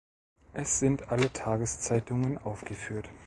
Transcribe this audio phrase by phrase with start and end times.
[0.53, 3.07] Es sind alle Tageszeitungen aufgeführt.